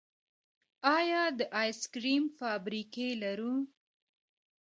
آیا 0.97 1.23
د 1.37 1.39
آیس 1.61 1.81
کریم 1.93 2.23
فابریکې 2.37 3.07
لرو؟ 3.23 3.55